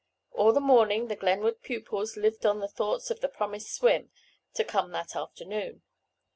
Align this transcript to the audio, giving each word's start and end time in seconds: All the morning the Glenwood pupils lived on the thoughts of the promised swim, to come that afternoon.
All 0.31 0.51
the 0.51 0.59
morning 0.59 1.09
the 1.09 1.15
Glenwood 1.15 1.61
pupils 1.61 2.17
lived 2.17 2.43
on 2.43 2.59
the 2.59 2.67
thoughts 2.67 3.11
of 3.11 3.19
the 3.19 3.29
promised 3.29 3.71
swim, 3.71 4.09
to 4.55 4.63
come 4.63 4.89
that 4.93 5.15
afternoon. 5.15 5.83